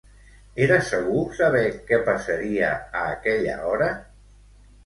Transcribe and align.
Era 0.67 0.77
segur 0.87 1.19
saber 1.41 1.61
què 1.91 2.01
passaria 2.09 2.73
a 3.03 3.05
aquella 3.19 3.63
hora? 3.75 3.95